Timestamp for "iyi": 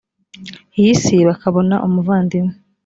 0.79-0.93